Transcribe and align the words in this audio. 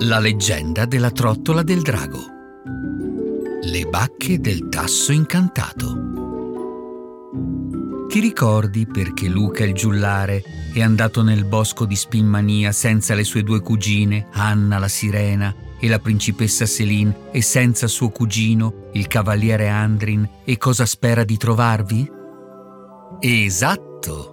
La 0.00 0.18
leggenda 0.18 0.84
della 0.84 1.10
trottola 1.10 1.62
del 1.62 1.82
drago. 1.82 2.18
Le 3.62 3.84
bacche 3.84 4.40
del 4.40 4.68
tasso 4.68 5.12
incantato. 5.12 6.10
Ti 8.08 8.20
ricordi 8.20 8.86
perché 8.86 9.28
Luca 9.28 9.64
il 9.64 9.72
giullare 9.72 10.42
è 10.74 10.82
andato 10.82 11.22
nel 11.22 11.44
bosco 11.44 11.86
di 11.86 11.96
Spinmania 11.96 12.72
senza 12.72 13.14
le 13.14 13.24
sue 13.24 13.42
due 13.42 13.60
cugine, 13.60 14.26
Anna 14.32 14.78
la 14.78 14.88
sirena 14.88 15.54
e 15.78 15.88
la 15.88 15.98
principessa 15.98 16.66
Selin, 16.66 17.14
e 17.30 17.40
senza 17.40 17.86
suo 17.86 18.10
cugino, 18.10 18.88
il 18.92 19.06
cavaliere 19.06 19.68
Andrin, 19.68 20.28
e 20.44 20.58
cosa 20.58 20.84
spera 20.84 21.24
di 21.24 21.36
trovarvi? 21.36 22.10
Esatto! 23.20 24.30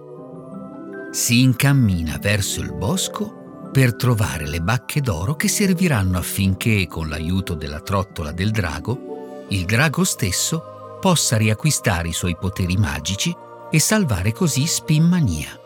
Si 1.10 1.42
incammina 1.42 2.18
verso 2.18 2.60
il 2.60 2.74
bosco 2.74 3.39
per 3.72 3.94
trovare 3.94 4.48
le 4.48 4.60
bacche 4.60 5.00
d'oro 5.00 5.36
che 5.36 5.46
serviranno 5.48 6.18
affinché, 6.18 6.86
con 6.88 7.08
l'aiuto 7.08 7.54
della 7.54 7.80
trottola 7.80 8.32
del 8.32 8.50
drago, 8.50 9.44
il 9.48 9.64
drago 9.64 10.02
stesso 10.04 10.98
possa 11.00 11.36
riacquistare 11.36 12.08
i 12.08 12.12
suoi 12.12 12.36
poteri 12.36 12.76
magici 12.76 13.34
e 13.70 13.78
salvare 13.78 14.32
così 14.32 14.66
Spinmania. 14.66 15.58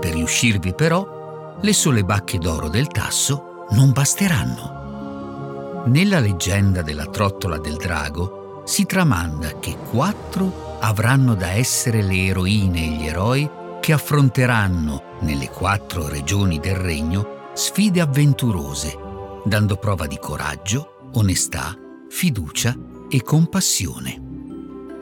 Per 0.00 0.12
riuscirvi 0.12 0.74
però, 0.74 1.56
le 1.60 1.72
sole 1.72 2.02
bacche 2.02 2.38
d'oro 2.38 2.68
del 2.68 2.88
tasso 2.88 3.66
non 3.70 3.92
basteranno. 3.92 5.84
Nella 5.86 6.18
leggenda 6.18 6.82
della 6.82 7.06
trottola 7.06 7.58
del 7.58 7.76
drago 7.76 8.62
si 8.64 8.86
tramanda 8.86 9.58
che 9.60 9.76
quattro 9.76 10.78
avranno 10.80 11.34
da 11.34 11.52
essere 11.52 12.02
le 12.02 12.26
eroine 12.26 12.82
e 12.82 12.88
gli 12.88 13.06
eroi 13.06 13.48
che 13.84 13.92
affronteranno 13.92 15.18
nelle 15.20 15.50
quattro 15.50 16.08
regioni 16.08 16.58
del 16.58 16.74
regno 16.74 17.50
sfide 17.52 18.00
avventurose, 18.00 18.96
dando 19.44 19.76
prova 19.76 20.06
di 20.06 20.16
coraggio, 20.18 21.10
onestà, 21.12 21.76
fiducia 22.08 22.74
e 23.10 23.20
compassione. 23.20 24.22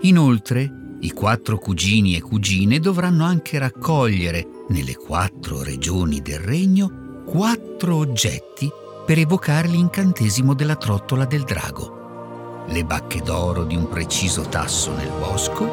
Inoltre, 0.01 0.97
i 0.99 1.13
quattro 1.13 1.59
cugini 1.59 2.17
e 2.17 2.23
cugine 2.23 2.81
dovranno 2.81 3.25
anche 3.25 3.57
raccogliere 3.57 4.49
nelle 4.71 4.97
quattro 4.97 5.63
regioni 5.63 6.21
del 6.21 6.41
regno 6.41 7.23
quattro 7.25 7.95
oggetti 7.95 8.69
per 9.07 9.17
evocare 9.17 9.69
l'incantesimo 9.69 10.55
della 10.55 10.75
trottola 10.75 11.25
del 11.25 11.45
drago. 11.45 12.65
Le 12.67 12.85
bacche 12.85 13.21
d'oro 13.21 13.63
di 13.63 13.77
un 13.77 13.89
preciso 13.89 14.43
tasso 14.43 14.93
nel 14.97 15.13
bosco, 15.21 15.71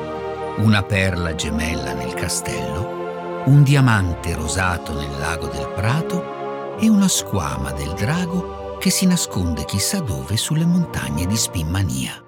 una 0.57 0.83
perla 0.83 1.33
gemella 1.33 1.93
nel 1.93 2.13
castello, 2.13 2.98
un 3.49 3.63
diamante 3.63 4.35
rosato 4.35 4.93
nel 4.93 5.09
lago 5.17 5.47
del 5.47 5.67
Prato 5.73 6.77
e 6.77 6.87
una 6.87 7.07
squama 7.07 7.71
del 7.71 7.95
drago 7.95 8.77
che 8.77 8.91
si 8.91 9.07
nasconde 9.07 9.65
chissà 9.65 10.01
dove 10.01 10.37
sulle 10.37 10.67
montagne 10.67 11.25
di 11.25 11.35
Spinmania. 11.35 12.23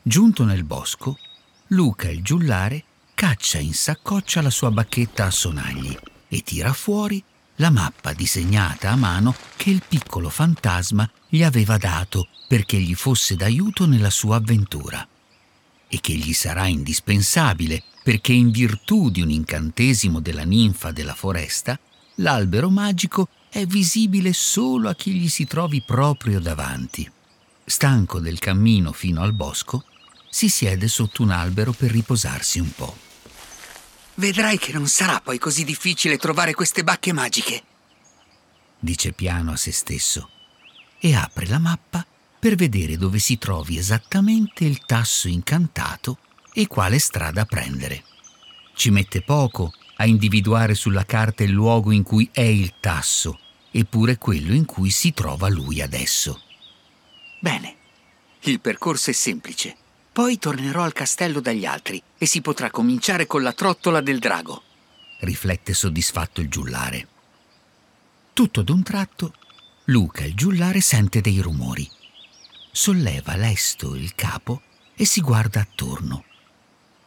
Giunto 0.00 0.44
nel 0.44 0.64
bosco, 0.64 1.18
Luca 1.68 2.08
il 2.08 2.22
giullare 2.22 2.84
caccia 3.12 3.58
in 3.58 3.74
saccoccia 3.74 4.40
la 4.40 4.50
sua 4.50 4.70
bacchetta 4.70 5.26
a 5.26 5.30
sonagli 5.30 5.94
e 6.28 6.40
tira 6.40 6.72
fuori 6.72 7.22
la 7.56 7.68
mappa 7.68 8.14
disegnata 8.14 8.88
a 8.88 8.96
mano 8.96 9.34
che 9.56 9.68
il 9.68 9.82
piccolo 9.86 10.30
fantasma 10.30 11.08
gli 11.28 11.42
aveva 11.42 11.76
dato 11.76 12.28
perché 12.48 12.78
gli 12.78 12.94
fosse 12.94 13.36
d'aiuto 13.36 13.86
nella 13.86 14.10
sua 14.10 14.36
avventura 14.36 15.06
e 15.92 16.00
che 16.00 16.14
gli 16.14 16.32
sarà 16.32 16.68
indispensabile 16.68 17.82
perché 18.02 18.32
in 18.32 18.50
virtù 18.50 19.10
di 19.10 19.20
un 19.20 19.28
incantesimo 19.28 20.20
della 20.20 20.42
ninfa 20.42 20.90
della 20.90 21.14
foresta, 21.14 21.78
l'albero 22.16 22.70
magico 22.70 23.28
è 23.50 23.66
visibile 23.66 24.32
solo 24.32 24.88
a 24.88 24.94
chi 24.94 25.12
gli 25.12 25.28
si 25.28 25.44
trovi 25.44 25.82
proprio 25.82 26.40
davanti. 26.40 27.08
Stanco 27.62 28.20
del 28.20 28.38
cammino 28.38 28.92
fino 28.92 29.20
al 29.20 29.34
bosco, 29.34 29.84
si 30.30 30.48
siede 30.48 30.88
sotto 30.88 31.22
un 31.22 31.30
albero 31.30 31.72
per 31.72 31.90
riposarsi 31.90 32.58
un 32.58 32.72
po'. 32.74 32.96
Vedrai 34.14 34.58
che 34.58 34.72
non 34.72 34.86
sarà 34.86 35.20
poi 35.20 35.36
così 35.38 35.62
difficile 35.62 36.16
trovare 36.16 36.54
queste 36.54 36.82
bacche 36.82 37.12
magiche, 37.12 37.62
dice 38.78 39.12
piano 39.12 39.52
a 39.52 39.56
se 39.56 39.72
stesso 39.72 40.30
e 40.98 41.14
apre 41.14 41.46
la 41.48 41.58
mappa 41.58 42.06
per 42.42 42.56
vedere 42.56 42.96
dove 42.96 43.20
si 43.20 43.38
trovi 43.38 43.78
esattamente 43.78 44.64
il 44.64 44.84
tasso 44.84 45.28
incantato 45.28 46.18
e 46.52 46.66
quale 46.66 46.98
strada 46.98 47.44
prendere. 47.44 48.02
Ci 48.74 48.90
mette 48.90 49.22
poco 49.22 49.72
a 49.98 50.06
individuare 50.06 50.74
sulla 50.74 51.04
carta 51.04 51.44
il 51.44 51.52
luogo 51.52 51.92
in 51.92 52.02
cui 52.02 52.28
è 52.32 52.40
il 52.40 52.74
tasso, 52.80 53.38
eppure 53.70 54.18
quello 54.18 54.54
in 54.54 54.64
cui 54.64 54.90
si 54.90 55.12
trova 55.12 55.48
lui 55.48 55.80
adesso. 55.80 56.42
Bene, 57.38 57.76
il 58.40 58.58
percorso 58.58 59.10
è 59.10 59.12
semplice. 59.12 59.76
Poi 60.12 60.36
tornerò 60.38 60.82
al 60.82 60.92
castello 60.92 61.38
dagli 61.38 61.64
altri 61.64 62.02
e 62.18 62.26
si 62.26 62.40
potrà 62.40 62.72
cominciare 62.72 63.28
con 63.28 63.44
la 63.44 63.52
trottola 63.52 64.00
del 64.00 64.18
drago. 64.18 64.64
Riflette 65.20 65.74
soddisfatto 65.74 66.40
il 66.40 66.48
giullare. 66.48 67.06
Tutto 68.32 68.62
d'un 68.62 68.82
tratto, 68.82 69.32
Luca 69.84 70.24
il 70.24 70.34
giullare 70.34 70.80
sente 70.80 71.20
dei 71.20 71.38
rumori 71.38 71.88
solleva 72.72 73.36
lesto 73.36 73.94
il 73.94 74.14
capo 74.14 74.62
e 74.96 75.04
si 75.04 75.20
guarda 75.20 75.60
attorno. 75.60 76.24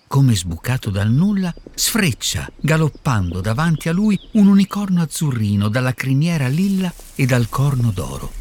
Come 0.07 0.35
sbucato 0.35 0.91
dal 0.91 1.09
nulla, 1.09 1.53
sfreccia, 1.73 2.49
galoppando 2.55 3.41
davanti 3.41 3.89
a 3.89 3.91
lui, 3.91 4.17
un 4.33 4.47
unicorno 4.47 5.01
azzurrino 5.01 5.67
dalla 5.67 5.93
criniera 5.93 6.47
lilla 6.47 6.93
e 7.15 7.25
dal 7.25 7.49
corno 7.49 7.89
d'oro. 7.89 8.31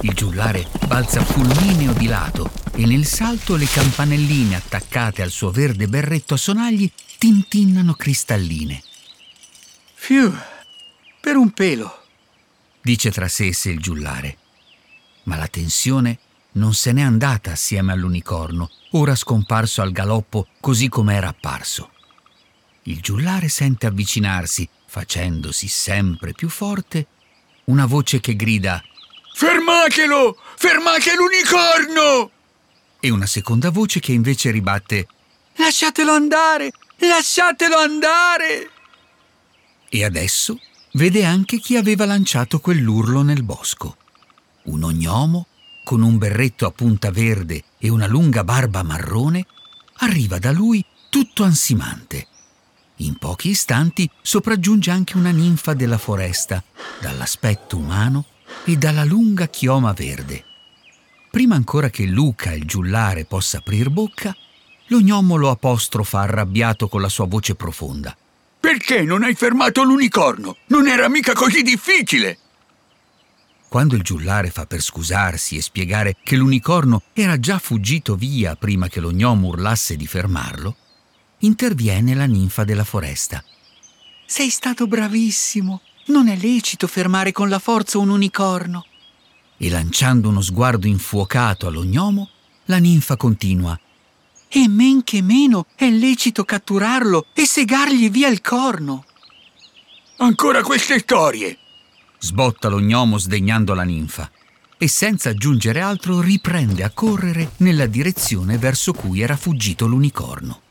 Il 0.00 0.14
giullare 0.14 0.66
balza 0.86 1.22
fulmineo 1.22 1.92
di 1.92 2.06
lato 2.06 2.50
e 2.72 2.86
nel 2.86 3.04
salto 3.04 3.56
le 3.56 3.66
campanelline 3.66 4.56
attaccate 4.56 5.22
al 5.22 5.30
suo 5.30 5.50
verde 5.50 5.86
berretto 5.86 6.34
a 6.34 6.38
sonagli 6.38 6.90
tintinnano 7.18 7.94
cristalline. 7.94 8.82
Fiu, 9.94 10.32
per 11.20 11.36
un 11.36 11.50
pelo, 11.50 12.06
dice 12.80 13.10
tra 13.10 13.28
sé 13.28 13.48
e 13.48 13.52
sé 13.52 13.70
il 13.70 13.80
giullare. 13.80 14.38
Ma 15.24 15.36
la 15.36 15.48
tensione 15.48 16.18
non 16.58 16.74
se 16.74 16.92
n'è 16.92 17.00
andata 17.00 17.52
assieme 17.52 17.92
all'unicorno, 17.92 18.70
ora 18.90 19.14
scomparso 19.14 19.80
al 19.80 19.92
galoppo 19.92 20.48
così 20.60 20.88
come 20.88 21.14
era 21.14 21.28
apparso. 21.28 21.92
Il 22.82 23.00
giullare 23.00 23.48
sente 23.48 23.86
avvicinarsi, 23.86 24.68
facendosi 24.86 25.68
sempre 25.68 26.32
più 26.32 26.48
forte, 26.48 27.06
una 27.64 27.86
voce 27.86 28.20
che 28.20 28.34
grida 28.34 28.82
Fermatelo! 29.34 30.36
Fermate 30.56 31.14
l'unicorno! 31.14 32.30
E 32.98 33.10
una 33.10 33.26
seconda 33.26 33.70
voce 33.70 34.00
che 34.00 34.12
invece 34.12 34.50
ribatte 34.50 35.06
Lasciatelo 35.56 36.10
andare! 36.10 36.72
Lasciatelo 36.96 37.76
andare! 37.76 38.70
E 39.88 40.04
adesso 40.04 40.58
vede 40.94 41.24
anche 41.24 41.58
chi 41.58 41.76
aveva 41.76 42.04
lanciato 42.04 42.58
quell'urlo 42.58 43.22
nel 43.22 43.44
bosco. 43.44 43.96
Un 44.64 44.82
ognomo 44.82 45.46
con 45.88 46.02
un 46.02 46.18
berretto 46.18 46.66
a 46.66 46.70
punta 46.70 47.10
verde 47.10 47.64
e 47.78 47.88
una 47.88 48.06
lunga 48.06 48.44
barba 48.44 48.82
marrone, 48.82 49.46
arriva 50.00 50.38
da 50.38 50.52
lui 50.52 50.84
tutto 51.08 51.44
ansimante. 51.44 52.26
In 52.96 53.16
pochi 53.16 53.48
istanti 53.48 54.06
sopraggiunge 54.20 54.90
anche 54.90 55.16
una 55.16 55.30
ninfa 55.30 55.72
della 55.72 55.96
foresta, 55.96 56.62
dall'aspetto 57.00 57.78
umano 57.78 58.26
e 58.66 58.76
dalla 58.76 59.02
lunga 59.02 59.48
chioma 59.48 59.94
verde. 59.94 60.44
Prima 61.30 61.54
ancora 61.54 61.88
che 61.88 62.04
Luca, 62.04 62.52
il 62.52 62.66
giullare, 62.66 63.24
possa 63.24 63.56
aprir 63.56 63.88
bocca, 63.88 64.36
lo 64.88 65.00
gnomo 65.00 65.48
apostrofa 65.48 66.20
arrabbiato 66.20 66.88
con 66.88 67.00
la 67.00 67.08
sua 67.08 67.24
voce 67.24 67.54
profonda. 67.54 68.14
Perché 68.60 69.04
non 69.04 69.22
hai 69.22 69.34
fermato 69.34 69.84
l'unicorno? 69.84 70.58
Non 70.66 70.86
era 70.86 71.08
mica 71.08 71.32
così 71.32 71.62
difficile! 71.62 72.40
Quando 73.68 73.96
il 73.96 74.02
giullare 74.02 74.48
fa 74.48 74.64
per 74.64 74.80
scusarsi 74.80 75.56
e 75.56 75.60
spiegare 75.60 76.16
che 76.22 76.36
l'unicorno 76.36 77.02
era 77.12 77.38
già 77.38 77.58
fuggito 77.58 78.14
via 78.16 78.56
prima 78.56 78.88
che 78.88 78.98
lo 78.98 79.10
gnomo 79.10 79.48
urlasse 79.48 79.94
di 79.94 80.06
fermarlo, 80.06 80.74
interviene 81.40 82.14
la 82.14 82.24
ninfa 82.24 82.64
della 82.64 82.84
foresta. 82.84 83.44
Sei 84.24 84.48
stato 84.48 84.86
bravissimo. 84.86 85.82
Non 86.06 86.28
è 86.28 86.36
lecito 86.36 86.86
fermare 86.86 87.32
con 87.32 87.50
la 87.50 87.58
forza 87.58 87.98
un 87.98 88.08
unicorno. 88.08 88.86
E 89.58 89.68
lanciando 89.68 90.30
uno 90.30 90.40
sguardo 90.40 90.86
infuocato 90.86 91.66
allo 91.66 91.84
gnomo, 91.84 92.30
la 92.66 92.78
ninfa 92.78 93.18
continua. 93.18 93.78
E 94.48 94.66
men 94.66 95.04
che 95.04 95.20
meno 95.20 95.66
è 95.74 95.90
lecito 95.90 96.44
catturarlo 96.44 97.26
e 97.34 97.44
segargli 97.44 98.10
via 98.10 98.28
il 98.28 98.40
corno. 98.40 99.04
Ancora 100.16 100.62
queste 100.62 101.00
storie! 101.00 101.58
Sbotta 102.18 102.68
lo 102.68 102.80
gnomo 102.80 103.16
sdegnando 103.16 103.74
la 103.74 103.84
ninfa 103.84 104.30
e 104.76 104.88
senza 104.88 105.30
aggiungere 105.30 105.80
altro 105.80 106.20
riprende 106.20 106.84
a 106.84 106.90
correre 106.90 107.52
nella 107.58 107.86
direzione 107.86 108.58
verso 108.58 108.92
cui 108.92 109.20
era 109.20 109.36
fuggito 109.36 109.86
l'unicorno. 109.86 110.62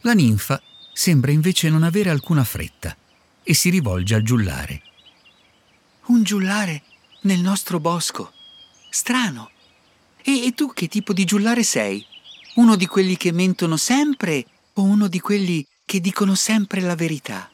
La 0.00 0.14
ninfa 0.14 0.60
sembra 0.92 1.30
invece 1.30 1.70
non 1.70 1.84
avere 1.84 2.10
alcuna 2.10 2.42
fretta 2.44 2.96
e 3.42 3.54
si 3.54 3.70
rivolge 3.70 4.14
al 4.14 4.22
giullare. 4.22 4.82
Un 6.06 6.22
giullare 6.24 6.82
nel 7.22 7.40
nostro 7.40 7.78
bosco. 7.78 8.32
Strano. 8.90 9.50
E, 10.22 10.46
e, 10.46 10.52
tu 10.52 10.72
che 10.72 10.88
tipo 10.88 11.12
di 11.12 11.24
giullare 11.24 11.62
sei? 11.62 12.04
Uno 12.56 12.76
di 12.76 12.86
quelli 12.86 13.16
che 13.16 13.32
mentono 13.32 13.76
sempre 13.76 14.44
o 14.74 14.82
uno 14.82 15.06
di 15.06 15.20
quelli 15.20 15.64
che 15.84 16.00
dicono 16.00 16.34
sempre 16.34 16.80
la 16.80 16.94
verità? 16.94 17.51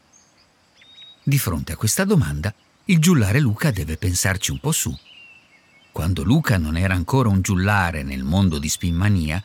Di 1.28 1.36
fronte 1.38 1.72
a 1.72 1.76
questa 1.76 2.06
domanda, 2.06 2.54
il 2.86 3.00
giullare 3.00 3.38
Luca 3.38 3.70
deve 3.70 3.98
pensarci 3.98 4.50
un 4.50 4.60
po' 4.60 4.72
su. 4.72 4.98
Quando 5.92 6.22
Luca 6.22 6.56
non 6.56 6.74
era 6.74 6.94
ancora 6.94 7.28
un 7.28 7.42
giullare 7.42 8.02
nel 8.02 8.22
mondo 8.22 8.58
di 8.58 8.70
Spinmania, 8.70 9.44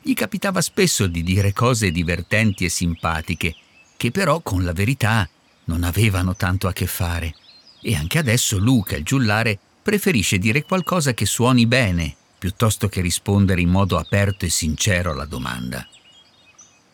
gli 0.00 0.14
capitava 0.14 0.62
spesso 0.62 1.06
di 1.06 1.22
dire 1.22 1.52
cose 1.52 1.90
divertenti 1.90 2.64
e 2.64 2.70
simpatiche, 2.70 3.54
che 3.98 4.10
però 4.10 4.40
con 4.40 4.64
la 4.64 4.72
verità 4.72 5.28
non 5.64 5.84
avevano 5.84 6.34
tanto 6.36 6.68
a 6.68 6.72
che 6.72 6.86
fare. 6.86 7.34
E 7.82 7.94
anche 7.94 8.16
adesso 8.16 8.56
Luca, 8.56 8.96
il 8.96 9.04
giullare, 9.04 9.58
preferisce 9.82 10.38
dire 10.38 10.62
qualcosa 10.62 11.12
che 11.12 11.26
suoni 11.26 11.66
bene, 11.66 12.16
piuttosto 12.38 12.88
che 12.88 13.02
rispondere 13.02 13.60
in 13.60 13.68
modo 13.68 13.98
aperto 13.98 14.46
e 14.46 14.48
sincero 14.48 15.10
alla 15.10 15.26
domanda. 15.26 15.86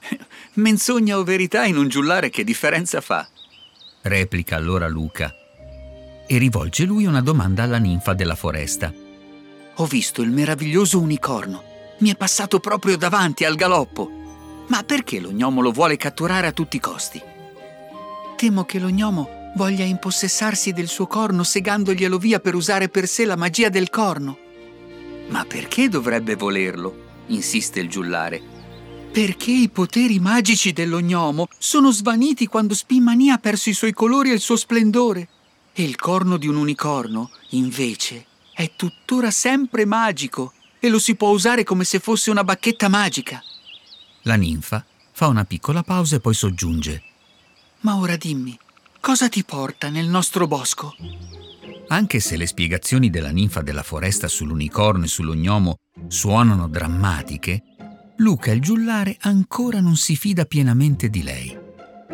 Menzogna 0.55 1.17
o 1.17 1.23
verità 1.23 1.64
in 1.64 1.76
un 1.76 1.87
giullare 1.87 2.28
che 2.28 2.43
differenza 2.43 3.00
fa? 3.00 3.28
Replica 4.08 4.56
allora 4.56 4.88
Luca 4.88 5.35
e 6.26 6.38
rivolge 6.38 6.85
lui 6.85 7.06
una 7.06 7.20
domanda 7.20 7.62
alla 7.62 7.79
ninfa 7.79 8.14
della 8.14 8.35
foresta. 8.35 8.93
Ho 9.76 9.87
visto 9.87 10.23
il 10.23 10.31
meraviglioso 10.31 10.99
unicorno. 10.99 11.62
Mi 11.99 12.11
è 12.11 12.17
passato 12.17 12.61
proprio 12.61 12.97
davanti 12.97 13.44
al 13.44 13.55
galoppo. 13.55 14.11
Ma 14.69 14.82
perché 14.82 15.20
lo 15.20 15.31
gnomo 15.31 15.61
lo 15.61 15.70
vuole 15.70 15.97
catturare 15.97 16.49
a 16.49 16.53
tutti 16.53 16.76
i 16.76 16.81
costi? 16.81 17.23
Temo 18.37 18.64
che 18.64 18.79
lo 18.79 18.88
gnomo 18.88 19.53
voglia 19.55 19.85
impossessarsi 19.85 20.73
del 20.73 20.88
suo 20.88 21.06
corno 21.06 21.43
segandoglielo 21.43 22.19
via 22.19 22.41
per 22.41 22.55
usare 22.55 22.88
per 22.88 23.06
sé 23.06 23.25
la 23.25 23.37
magia 23.37 23.69
del 23.69 23.88
corno. 23.88 24.38
Ma 25.29 25.44
perché 25.44 25.88
dovrebbe 25.88 26.35
volerlo? 26.35 27.05
insiste 27.29 27.81
il 27.81 27.88
giullare. 27.88 28.56
Perché 29.16 29.50
i 29.50 29.70
poteri 29.70 30.18
magici 30.18 30.74
dello 30.74 31.00
gnomo 31.00 31.48
sono 31.56 31.90
svaniti 31.90 32.46
quando 32.46 32.74
Spimania 32.74 33.36
ha 33.36 33.38
perso 33.38 33.70
i 33.70 33.72
suoi 33.72 33.94
colori 33.94 34.28
e 34.28 34.34
il 34.34 34.40
suo 34.40 34.56
splendore. 34.56 35.28
E 35.72 35.84
il 35.84 35.96
corno 35.96 36.36
di 36.36 36.46
un 36.46 36.56
unicorno, 36.56 37.30
invece, 37.52 38.26
è 38.52 38.72
tuttora 38.76 39.30
sempre 39.30 39.86
magico 39.86 40.52
e 40.78 40.90
lo 40.90 40.98
si 40.98 41.14
può 41.14 41.30
usare 41.30 41.64
come 41.64 41.84
se 41.84 41.98
fosse 41.98 42.30
una 42.30 42.44
bacchetta 42.44 42.90
magica. 42.90 43.42
La 44.24 44.34
ninfa 44.34 44.84
fa 45.12 45.28
una 45.28 45.46
piccola 45.46 45.82
pausa 45.82 46.16
e 46.16 46.20
poi 46.20 46.34
soggiunge. 46.34 47.02
Ma 47.80 47.96
ora 47.96 48.16
dimmi, 48.16 48.54
cosa 49.00 49.30
ti 49.30 49.44
porta 49.44 49.88
nel 49.88 50.08
nostro 50.08 50.46
bosco? 50.46 50.94
Anche 51.88 52.20
se 52.20 52.36
le 52.36 52.46
spiegazioni 52.46 53.08
della 53.08 53.30
ninfa 53.30 53.62
della 53.62 53.82
foresta 53.82 54.28
sull'unicorno 54.28 55.04
e 55.04 55.08
sullo 55.08 55.32
gnomo 55.32 55.76
suonano 56.08 56.68
drammatiche, 56.68 57.62
Luca 58.18 58.50
il 58.50 58.60
giullare 58.60 59.16
ancora 59.20 59.80
non 59.80 59.96
si 59.96 60.16
fida 60.16 60.46
pienamente 60.46 61.10
di 61.10 61.22
lei. 61.22 61.56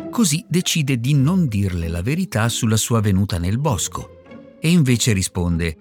Così 0.09 0.45
decide 0.47 0.99
di 0.99 1.13
non 1.13 1.47
dirle 1.47 1.87
la 1.87 2.01
verità 2.01 2.49
sulla 2.49 2.77
sua 2.77 2.99
venuta 2.99 3.37
nel 3.37 3.57
bosco 3.57 4.21
e 4.59 4.69
invece 4.69 5.13
risponde 5.13 5.77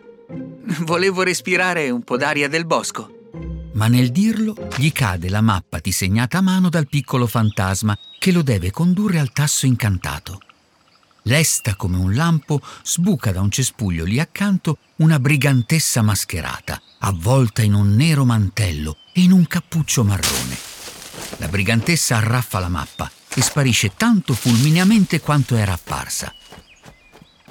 Volevo 0.84 1.22
respirare 1.22 1.90
un 1.90 2.02
po' 2.02 2.16
d'aria 2.16 2.48
del 2.48 2.66
bosco. 2.66 3.30
Ma 3.74 3.88
nel 3.88 4.10
dirlo 4.10 4.54
gli 4.76 4.92
cade 4.92 5.28
la 5.28 5.40
mappa 5.40 5.78
disegnata 5.80 6.38
a 6.38 6.42
mano 6.42 6.68
dal 6.68 6.86
piccolo 6.88 7.26
fantasma 7.26 7.98
che 8.18 8.30
lo 8.32 8.42
deve 8.42 8.70
condurre 8.70 9.18
al 9.18 9.32
tasso 9.32 9.66
incantato. 9.66 10.38
Lesta 11.22 11.76
come 11.76 11.98
un 11.98 12.14
lampo, 12.14 12.60
sbuca 12.82 13.30
da 13.30 13.40
un 13.40 13.50
cespuglio 13.50 14.04
lì 14.04 14.18
accanto 14.18 14.78
una 14.96 15.20
brigantessa 15.20 16.02
mascherata, 16.02 16.80
avvolta 16.98 17.62
in 17.62 17.74
un 17.74 17.94
nero 17.94 18.24
mantello 18.24 18.96
e 19.12 19.22
in 19.22 19.32
un 19.32 19.46
cappuccio 19.46 20.02
marrone. 20.02 20.56
La 21.36 21.48
brigantessa 21.48 22.16
arraffa 22.16 22.58
la 22.58 22.68
mappa 22.68 23.10
e 23.34 23.40
sparisce 23.40 23.92
tanto 23.96 24.34
fulmineamente 24.34 25.20
quanto 25.20 25.56
era 25.56 25.72
apparsa. 25.72 26.34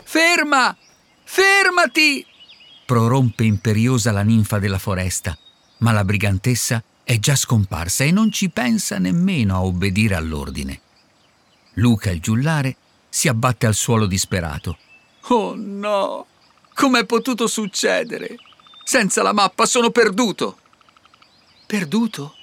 Ferma! 0.03 0.75
Fermati! 1.23 2.25
prorompe 2.85 3.45
imperiosa 3.45 4.11
la 4.11 4.21
ninfa 4.21 4.59
della 4.59 4.77
foresta, 4.77 5.37
ma 5.77 5.93
la 5.93 6.03
brigantessa 6.03 6.83
è 7.05 7.17
già 7.19 7.37
scomparsa 7.37 8.03
e 8.03 8.11
non 8.11 8.31
ci 8.31 8.49
pensa 8.49 8.97
nemmeno 8.97 9.55
a 9.55 9.63
obbedire 9.63 10.15
all'ordine. 10.15 10.81
Luca 11.75 12.11
il 12.11 12.19
giullare 12.19 12.75
si 13.11 13.27
abbatte 13.27 13.65
al 13.65 13.75
suolo 13.75 14.05
disperato. 14.05 14.77
Oh 15.27 15.53
no! 15.55 16.25
Com'è 16.73 17.05
potuto 17.05 17.45
succedere? 17.47 18.37
Senza 18.85 19.21
la 19.21 19.33
mappa 19.33 19.65
sono 19.65 19.91
perduto! 19.91 20.57
Perduto? 21.67 22.35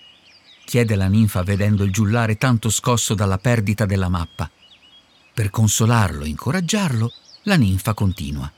chiede 0.68 0.96
la 0.96 1.06
ninfa 1.06 1.42
vedendo 1.42 1.82
il 1.82 1.90
giullare 1.90 2.36
tanto 2.36 2.68
scosso 2.68 3.14
dalla 3.14 3.38
perdita 3.38 3.86
della 3.86 4.10
mappa. 4.10 4.50
Per 5.32 5.48
consolarlo 5.48 6.24
e 6.24 6.28
incoraggiarlo, 6.28 7.10
la 7.44 7.56
ninfa 7.56 7.94
continua. 7.94 8.52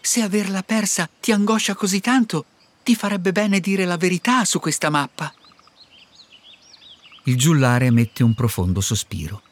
Se 0.00 0.20
averla 0.20 0.62
persa 0.62 1.10
ti 1.18 1.32
angoscia 1.32 1.74
così 1.74 1.98
tanto, 1.98 2.44
ti 2.84 2.94
farebbe 2.94 3.32
bene 3.32 3.58
dire 3.58 3.84
la 3.84 3.96
verità 3.96 4.44
su 4.44 4.60
questa 4.60 4.90
mappa. 4.90 5.34
Il 7.24 7.36
giullare 7.36 7.86
emette 7.86 8.22
un 8.22 8.34
profondo 8.34 8.80
sospiro. 8.80 9.42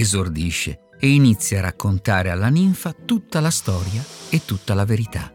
Esordisce 0.00 0.80
e 0.98 1.08
inizia 1.10 1.58
a 1.58 1.62
raccontare 1.62 2.30
alla 2.30 2.48
ninfa 2.48 2.92
tutta 2.92 3.40
la 3.40 3.50
storia 3.50 4.04
e 4.30 4.44
tutta 4.44 4.74
la 4.74 4.84
verità. 4.84 5.32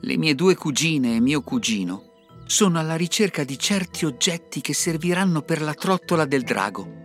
Le 0.00 0.16
mie 0.16 0.34
due 0.34 0.54
cugine 0.54 1.16
e 1.16 1.20
mio 1.20 1.42
cugino 1.42 2.12
sono 2.46 2.78
alla 2.78 2.94
ricerca 2.94 3.42
di 3.42 3.58
certi 3.58 4.04
oggetti 4.04 4.60
che 4.60 4.72
serviranno 4.72 5.42
per 5.42 5.60
la 5.60 5.74
trottola 5.74 6.24
del 6.24 6.42
drago. 6.42 7.04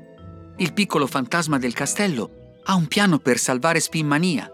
Il 0.57 0.73
piccolo 0.73 1.07
fantasma 1.07 1.57
del 1.57 1.73
castello 1.73 2.59
ha 2.63 2.75
un 2.75 2.87
piano 2.87 3.17
per 3.17 3.39
salvare 3.39 3.79
Spinmania 3.79 4.51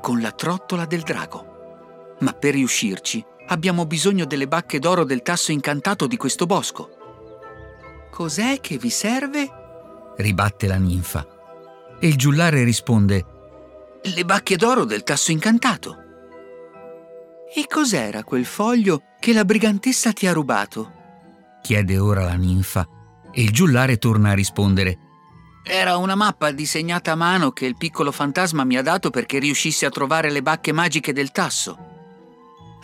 con 0.00 0.20
la 0.20 0.30
trottola 0.30 0.84
del 0.84 1.02
drago. 1.02 2.16
Ma 2.20 2.32
per 2.32 2.54
riuscirci 2.54 3.24
abbiamo 3.48 3.86
bisogno 3.86 4.24
delle 4.24 4.46
bacche 4.46 4.78
d'oro 4.78 5.04
del 5.04 5.22
tasso 5.22 5.50
incantato 5.50 6.06
di 6.06 6.16
questo 6.16 6.46
bosco. 6.46 6.90
Cos'è 8.10 8.60
che 8.60 8.78
vi 8.78 8.90
serve? 8.90 9.50
ribatte 10.16 10.68
la 10.68 10.76
ninfa. 10.76 11.33
E 12.00 12.06
il 12.06 12.16
giullare 12.16 12.64
risponde: 12.64 13.24
Le 14.02 14.24
bacche 14.24 14.56
d'oro 14.56 14.84
del 14.84 15.02
tasso 15.02 15.30
incantato. 15.32 15.98
E 17.54 17.66
cos'era 17.68 18.24
quel 18.24 18.44
foglio 18.44 19.02
che 19.20 19.32
la 19.32 19.44
brigantessa 19.44 20.12
ti 20.12 20.26
ha 20.26 20.32
rubato? 20.32 21.02
chiede 21.64 21.98
ora 21.98 22.24
la 22.24 22.34
ninfa 22.34 22.86
e 23.32 23.42
il 23.42 23.50
giullare 23.50 23.96
torna 23.96 24.30
a 24.30 24.34
rispondere. 24.34 24.98
Era 25.64 25.96
una 25.96 26.14
mappa 26.14 26.50
disegnata 26.50 27.12
a 27.12 27.16
mano 27.16 27.52
che 27.52 27.64
il 27.64 27.76
piccolo 27.78 28.12
fantasma 28.12 28.64
mi 28.64 28.76
ha 28.76 28.82
dato 28.82 29.08
perché 29.08 29.38
riuscissi 29.38 29.86
a 29.86 29.90
trovare 29.90 30.30
le 30.30 30.42
bacche 30.42 30.72
magiche 30.72 31.14
del 31.14 31.32
tasso. 31.32 31.78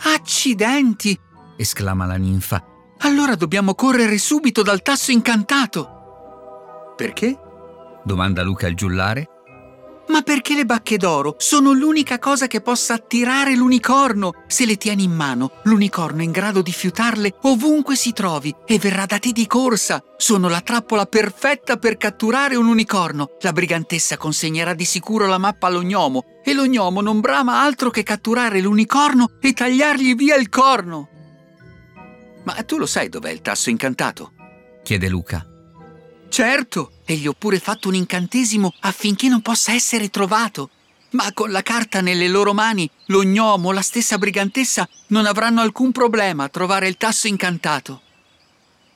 Accidenti! 0.03 1.15
esclama 1.57 2.07
la 2.07 2.15
ninfa. 2.15 2.65
Allora 3.01 3.35
dobbiamo 3.35 3.75
correre 3.75 4.17
subito 4.17 4.63
dal 4.63 4.81
tasso 4.81 5.11
incantato. 5.11 6.93
Perché? 6.95 7.37
Domanda 8.03 8.43
Luca 8.43 8.67
il 8.67 8.75
giullare 8.75 9.27
ma 10.11 10.21
perché 10.23 10.55
le 10.55 10.65
bacche 10.65 10.97
d'oro 10.97 11.35
sono 11.37 11.71
l'unica 11.71 12.19
cosa 12.19 12.47
che 12.47 12.59
possa 12.59 12.95
attirare 12.95 13.55
l'unicorno. 13.55 14.33
Se 14.45 14.65
le 14.65 14.75
tieni 14.75 15.03
in 15.03 15.13
mano, 15.13 15.51
l'unicorno 15.63 16.19
è 16.19 16.23
in 16.23 16.31
grado 16.31 16.61
di 16.61 16.71
fiutarle 16.71 17.35
ovunque 17.43 17.95
si 17.95 18.11
trovi 18.11 18.53
e 18.65 18.77
verrà 18.77 19.05
da 19.05 19.19
te 19.19 19.31
di 19.31 19.47
corsa. 19.47 20.03
Sono 20.17 20.49
la 20.49 20.59
trappola 20.59 21.05
perfetta 21.05 21.77
per 21.77 21.95
catturare 21.95 22.55
un 22.55 22.67
unicorno. 22.67 23.29
La 23.39 23.53
brigantessa 23.53 24.17
consegnerà 24.17 24.73
di 24.73 24.85
sicuro 24.85 25.27
la 25.27 25.37
mappa 25.37 25.67
allo 25.67 25.81
gnomo 25.81 26.25
e 26.43 26.53
lo 26.53 26.65
gnomo 26.65 26.99
non 26.99 27.21
brama 27.21 27.61
altro 27.61 27.89
che 27.89 28.03
catturare 28.03 28.59
l'unicorno 28.59 29.37
e 29.39 29.53
tagliargli 29.53 30.15
via 30.15 30.35
il 30.35 30.49
corno. 30.49 31.07
Ma 32.43 32.53
tu 32.63 32.77
lo 32.77 32.85
sai 32.85 33.07
dov'è 33.07 33.29
il 33.29 33.41
tasso 33.41 33.69
incantato? 33.69 34.33
chiede 34.83 35.07
Luca. 35.07 35.50
Certo, 36.31 36.93
e 37.03 37.15
gli 37.15 37.27
ho 37.27 37.33
pure 37.33 37.59
fatto 37.59 37.89
un 37.89 37.95
incantesimo 37.95 38.73
affinché 38.79 39.27
non 39.27 39.41
possa 39.41 39.73
essere 39.73 40.09
trovato. 40.09 40.69
Ma 41.09 41.33
con 41.33 41.51
la 41.51 41.61
carta 41.61 41.99
nelle 41.99 42.29
loro 42.29 42.53
mani, 42.53 42.89
lo 43.07 43.21
gnomo, 43.21 43.73
la 43.73 43.81
stessa 43.81 44.17
brigantessa, 44.17 44.87
non 45.07 45.25
avranno 45.25 45.59
alcun 45.59 45.91
problema 45.91 46.45
a 46.45 46.47
trovare 46.49 46.87
il 46.87 46.95
tasso 46.95 47.27
incantato. 47.27 48.01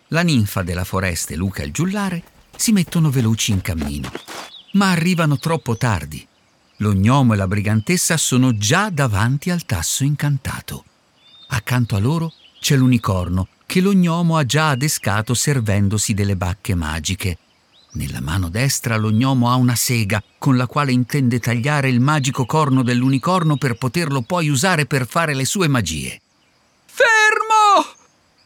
La 0.08 0.22
ninfa 0.22 0.64
della 0.64 0.86
foresta 0.86 1.34
e 1.34 1.36
Luca 1.36 1.62
il 1.64 1.74
giullare 1.74 2.24
si 2.56 2.72
mettono 2.72 3.10
veloci 3.10 3.52
in 3.52 3.60
cammino, 3.60 4.10
ma 4.74 4.92
arrivano 4.92 5.38
troppo 5.38 5.76
tardi. 5.76 6.26
Lo 6.78 6.94
gnomo 6.94 7.34
e 7.34 7.36
la 7.36 7.48
brigantessa 7.48 8.16
sono 8.16 8.56
già 8.56 8.90
davanti 8.90 9.50
al 9.50 9.66
tasso 9.66 10.06
incantato. 10.06 10.86
Accanto 11.48 11.98
a 11.98 12.00
loro 12.00 12.32
c'è 12.62 12.78
l'unicorno 12.78 13.50
che 13.66 13.82
lo 13.82 13.94
gnomo 13.94 14.38
ha 14.38 14.46
già 14.46 14.70
adescato 14.70 15.34
servendosi 15.34 16.14
delle 16.14 16.36
bacche 16.36 16.76
magiche. 16.76 17.38
Nella 17.94 18.20
mano 18.22 18.50
destra 18.50 18.98
lo 18.98 19.10
gnomo 19.10 19.50
ha 19.50 19.56
una 19.56 19.76
sega 19.76 20.22
con 20.38 20.58
la 20.58 20.68
quale 20.68 20.92
intende 20.92 21.40
tagliare 21.40 21.90
il 21.90 22.02
magico 22.02 22.46
corno 22.46 22.84
dell'unicorno 22.84 23.56
per 23.56 23.76
poterlo 23.76 24.22
poi 24.22 24.50
usare 24.50 24.86
per 24.86 25.08
fare 25.08 25.34
le 25.34 25.46
sue 25.46 25.68
magie. 25.70 26.20
Fermo! 26.86 27.86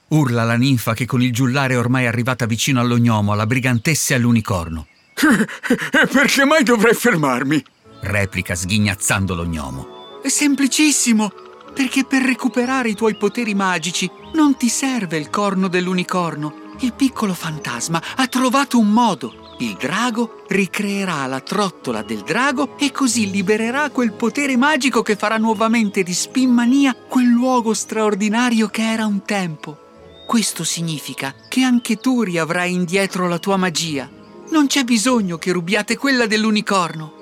Urla 0.10 0.44
la 0.44 0.56
ninfa 0.56 0.94
che 0.94 1.06
con 1.06 1.22
il 1.22 1.34
giullare 1.34 1.76
ormai 1.76 2.06
arrivata 2.06 2.46
vicino 2.46 2.80
allo 2.80 2.98
gnomo, 2.98 3.32
alla 3.32 3.48
brigantessa 3.48 4.14
e 4.14 4.18
all'unicorno. 4.18 4.88
E 5.16 6.08
perché 6.12 6.46
mai 6.46 6.64
dovrei 6.64 6.94
fermarmi? 6.94 7.64
Replica 8.02 8.56
sghignazzando 8.56 9.36
lo 9.36 9.46
gnomo. 9.46 10.22
È 10.22 10.30
semplicissimo, 10.30 11.32
perché 11.74 12.06
per 12.06 12.22
recuperare 12.22 12.90
i 12.90 12.96
tuoi 12.96 13.16
poteri 13.16 13.54
magici 13.54 14.10
non 14.34 14.58
ti 14.58 14.70
serve 14.70 15.18
il 15.18 15.30
corno 15.30 15.68
dell'unicorno. 15.68 16.68
Il 16.82 16.94
piccolo 16.94 17.34
fantasma 17.34 18.02
ha 18.16 18.28
trovato 18.28 18.80
un 18.80 18.90
modo. 18.92 19.56
Il 19.60 19.76
drago 19.78 20.44
ricreerà 20.48 21.26
la 21.26 21.42
trottola 21.42 22.02
del 22.02 22.22
drago 22.22 22.78
e 22.78 22.92
così 22.92 23.30
libererà 23.30 23.90
quel 23.90 24.14
potere 24.14 24.56
magico 24.56 25.02
che 25.02 25.18
farà 25.18 25.38
nuovamente 25.38 26.04
di 26.04 26.14
Spinmania 26.14 26.96
quel 26.96 27.28
luogo 27.28 27.74
straordinario 27.74 28.68
che 28.68 28.90
era 28.90 29.06
un 29.06 29.24
tempo. 29.24 29.78
Questo 30.26 30.64
significa 30.64 31.34
che 31.50 31.64
anche 31.64 31.98
tu 31.98 32.22
riavrai 32.22 32.74
indietro 32.74 33.28
la 33.28 33.40
tua 33.40 33.58
magia. 33.58 34.10
Non 34.52 34.68
c'è 34.68 34.84
bisogno 34.84 35.38
che 35.38 35.52
rubiate 35.52 35.98
quella 35.98 36.26
dell'unicorno. 36.26 37.14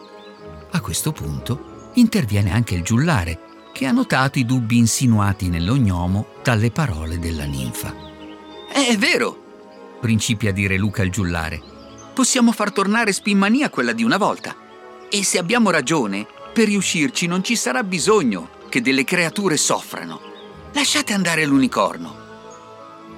A 0.72 0.80
questo 0.82 1.12
punto 1.12 1.92
interviene 1.96 2.52
anche 2.52 2.76
il 2.76 2.84
giullare, 2.84 3.40
che 3.78 3.86
ha 3.86 3.92
notato 3.92 4.40
i 4.40 4.46
dubbi 4.46 4.78
insinuati 4.78 5.50
nello 5.50 5.76
gnomo 5.76 6.30
dalle 6.42 6.72
parole 6.72 7.20
della 7.20 7.46
ninfa. 7.46 7.94
È 8.68 8.98
vero, 8.98 10.00
principia 10.02 10.50
a 10.50 10.52
dire 10.52 10.78
Luca 10.78 11.04
il 11.04 11.12
giullare. 11.12 11.62
Possiamo 12.12 12.52
far 12.54 12.72
tornare 12.72 13.14
Spinmania 13.14 13.70
quella 13.70 13.94
di 13.94 14.04
una 14.04 14.18
volta. 14.18 14.56
E 15.12 15.24
se 15.24 15.38
abbiamo 15.38 15.70
ragione, 15.70 16.26
per 16.52 16.66
riuscirci 16.66 17.28
non 17.28 17.44
ci 17.44 17.56
sarà 17.56 17.84
bisogno 17.84 18.50
che 18.68 18.82
delle 18.82 19.04
creature 19.04 19.58
soffrano. 19.58 20.22
Lasciate 20.74 21.14
andare 21.14 21.46
l'unicorno. 21.46 22.16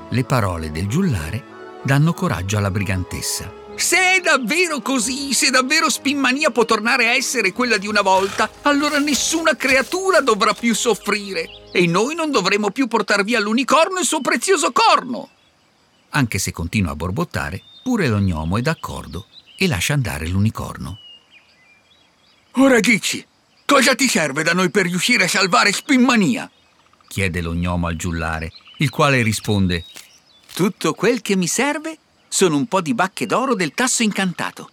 Le 0.10 0.24
parole 0.26 0.72
del 0.72 0.88
giullare 0.88 1.42
danno 1.84 2.12
coraggio 2.12 2.58
alla 2.58 2.70
brigantessa. 2.70 3.50
Se 3.80 3.98
è 3.98 4.20
davvero 4.20 4.82
così, 4.82 5.34
se 5.34 5.52
davvero 5.52 5.90
Spinmania 5.90 6.52
può 6.52 6.66
tornare 6.66 7.08
a 7.08 7.14
essere 7.14 7.54
quella 7.54 7.78
di 7.78 7.88
una 7.88 8.02
volta, 8.02 8.50
allora 8.64 9.00
nessuna 9.00 9.56
creatura 9.56 10.20
dovrà 10.20 10.54
più 10.54 10.76
soffrire 10.76 11.48
e 11.72 11.88
noi 11.88 12.14
non 12.14 12.30
dovremo 12.30 12.72
più 12.72 12.88
portar 12.88 13.24
via 13.24 13.40
l'unicorno 13.40 13.98
e 13.98 14.02
il 14.02 14.06
suo 14.06 14.20
prezioso 14.20 14.74
corno. 14.74 15.30
Anche 16.10 16.40
se 16.40 16.52
continua 16.52 16.92
a 16.92 16.96
borbottare, 16.96 17.64
pure 17.82 18.10
lo 18.10 18.20
gnomo 18.20 18.58
è 18.58 18.62
d'accordo 18.62 19.28
e 19.58 19.66
lascia 19.66 19.94
andare 19.94 20.28
l'unicorno. 20.28 21.00
Ora 22.56 22.82
dici, 22.82 23.26
cosa 23.66 23.96
ti 23.96 24.10
serve 24.10 24.44
da 24.44 24.52
noi 24.54 24.72
per 24.72 24.88
riuscire 24.88 25.24
a 25.24 25.30
salvare 25.30 25.72
Spinmania? 25.72 26.52
chiede 27.08 27.40
lo 27.40 27.54
gnomo 27.54 27.88
al 27.88 27.96
giullare, 27.96 28.52
il 28.80 28.90
quale 28.90 29.22
risponde 29.22 29.86
Tutto 30.54 30.94
quel 30.94 31.22
che 31.22 31.38
mi 31.38 31.48
serve 31.48 31.98
sono 32.30 32.56
un 32.56 32.68
po' 32.68 32.80
di 32.80 32.94
bacche 32.94 33.26
d'oro 33.26 33.56
del 33.56 33.74
tasso 33.74 34.04
incantato. 34.04 34.70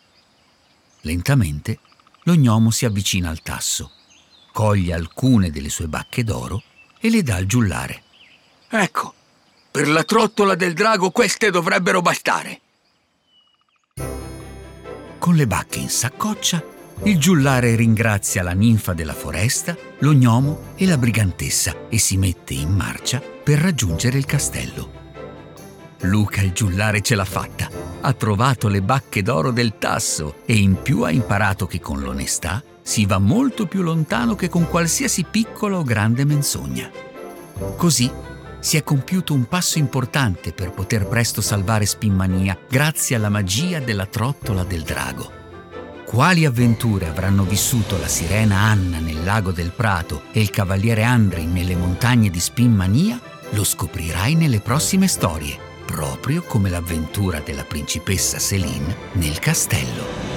Lentamente 1.01 1.81
lo 2.23 2.35
gnomo 2.35 2.71
si 2.71 2.85
avvicina 2.85 3.31
al 3.31 3.43
tasso, 3.43 3.91
coglie 4.53 4.93
alcune 4.93 5.51
delle 5.51 5.71
sue 5.71 5.89
bacche 5.89 6.23
d'oro 6.23 6.63
e 7.01 7.11
le 7.11 7.23
dà 7.23 7.37
al 7.37 7.47
giullare. 7.47 8.03
Ecco, 8.69 9.15
per 9.71 9.89
la 9.89 10.05
trottola 10.05 10.55
del 10.55 10.75
drago 10.75 11.11
queste 11.11 11.51
dovrebbero 11.51 12.01
bastare. 12.01 12.61
Con 15.19 15.35
le 15.35 15.47
bacche 15.47 15.79
in 15.79 15.89
saccoccia, 15.89 16.63
il 17.05 17.19
giullare 17.19 17.75
ringrazia 17.75 18.43
la 18.43 18.53
ninfa 18.53 18.95
della 18.95 19.13
foresta, 19.13 19.77
lo 19.99 20.13
gnomo 20.13 20.73
e 20.77 20.87
la 20.87 20.97
brigantessa 20.97 21.89
e 21.89 21.99
si 21.99 22.17
mette 22.17 22.55
in 22.55 22.71
marcia 22.71 23.21
per 23.21 23.59
raggiungere 23.59 24.19
il 24.19 24.25
castello. 24.25 24.96
Luca 26.03 26.43
il 26.43 26.53
giullare 26.53 27.01
ce 27.01 27.15
l'ha 27.15 27.25
fatta. 27.25 27.69
Ha 28.01 28.13
trovato 28.13 28.69
le 28.69 28.83
bacche 28.83 29.23
d'oro 29.23 29.51
del 29.51 29.79
tasso 29.79 30.37
e 30.45 30.55
in 30.55 30.81
più 30.83 31.03
ha 31.03 31.11
imparato 31.11 31.67
che 31.67 31.81
con 31.81 32.01
l'onestà 32.01 32.63
si 32.83 33.05
va 33.07 33.19
molto 33.19 33.67
più 33.67 33.83
lontano 33.83 34.37
che 34.37 34.49
con 34.49 34.69
qualsiasi 34.69 35.25
piccola 35.25 35.79
o 35.79 35.83
grande 35.83 36.25
menzogna. 36.25 36.91
Così 37.77 38.11
si 38.61 38.77
è 38.77 38.85
compiuto 38.85 39.33
un 39.33 39.47
passo 39.47 39.79
importante 39.79 40.53
per 40.53 40.71
poter 40.71 41.07
presto 41.07 41.41
salvare 41.41 41.87
Spinmania 41.87 42.57
grazie 42.69 43.17
alla 43.17 43.29
magia 43.29 43.81
della 43.81 44.07
trottola 44.07 44.63
del 44.63 44.83
drago. 44.83 45.33
Quali 46.05 46.45
avventure 46.45 47.09
avranno 47.09 47.43
vissuto 47.43 47.99
la 47.99 48.07
sirena 48.07 48.61
Anna 48.61 48.99
nel 48.99 49.25
lago 49.25 49.51
del 49.51 49.73
Prato 49.73 50.23
e 50.31 50.41
il 50.41 50.51
cavaliere 50.51 51.03
Andrin 51.03 51.53
nelle 51.53 51.75
montagne 51.75 52.31
di 52.31 52.39
Spinmania 52.39 53.21
lo 53.51 53.65
scoprirai 53.65 54.35
nelle 54.35 54.61
prossime 54.61 55.09
storie 55.09 55.66
proprio 55.87 56.43
come 56.43 56.69
l'avventura 56.69 57.41
della 57.41 57.65
principessa 57.65 58.39
Céline 58.39 58.95
nel 59.13 59.39
castello. 59.39 60.36